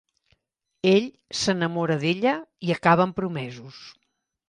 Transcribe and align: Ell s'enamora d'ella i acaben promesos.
Ell 0.91 1.05
s'enamora 1.41 1.99
d'ella 2.07 2.35
i 2.71 2.77
acaben 2.79 3.17
promesos. 3.23 3.83